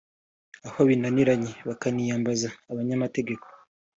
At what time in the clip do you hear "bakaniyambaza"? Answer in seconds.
1.67-2.49